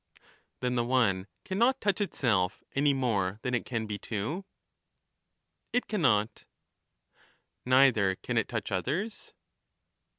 [0.61, 4.45] Then the one cannot touch itself any more than it can be two?
[5.73, 6.45] It cannot.
[7.67, 9.35] Neither can it touch others.